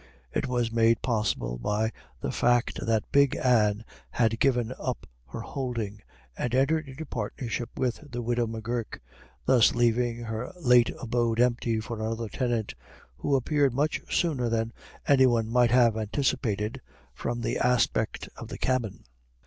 It 0.33 0.47
was 0.47 0.71
made 0.71 1.03
possible 1.03 1.59
by 1.59 1.91
the 2.21 2.31
fact 2.31 2.83
that 2.87 3.11
Big 3.11 3.35
Anne 3.35 3.85
had 4.09 4.39
given 4.39 4.73
up 4.79 5.05
her 5.27 5.41
holding 5.41 6.01
and 6.35 6.55
entered 6.55 6.87
into 6.89 7.05
partnership 7.05 7.69
with 7.77 8.03
the 8.11 8.23
widow 8.23 8.47
M'Gurk, 8.47 8.99
thus 9.45 9.75
leaving 9.75 10.23
her 10.23 10.51
late 10.59 10.89
abode 10.99 11.39
empty 11.39 11.79
for 11.79 11.99
another 11.99 12.29
tenant, 12.29 12.73
who 13.17 13.35
appeared 13.35 13.75
much 13.75 14.01
sooner 14.09 14.49
than 14.49 14.73
any 15.07 15.27
one 15.27 15.51
might 15.51 15.69
have 15.69 15.95
anticipated 15.95 16.81
from 17.13 17.41
the 17.41 17.59
aspect 17.59 18.27
of 18.37 18.47
the 18.47 18.57
cabin. 18.57 19.03